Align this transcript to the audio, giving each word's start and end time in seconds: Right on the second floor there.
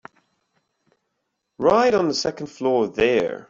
Right 1.59 1.93
on 1.93 2.07
the 2.07 2.15
second 2.15 2.47
floor 2.47 2.87
there. 2.87 3.39